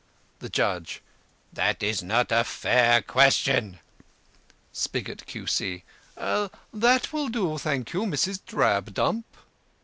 [0.39, 0.99] The JUDGE:
[1.53, 3.77] "That is not a fair question."
[4.73, 5.83] SPIGOT, Q.C.:
[6.17, 8.39] "That will do, thank you, Mrs.
[8.43, 9.25] Drabdump."